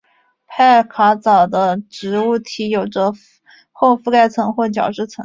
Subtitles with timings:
[0.47, 3.13] 派卡藻的植物体有着
[3.71, 5.19] 厚覆盖层或角质层。